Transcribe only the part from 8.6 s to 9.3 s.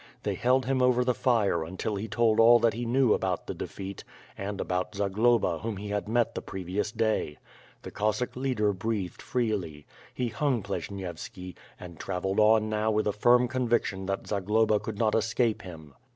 breathed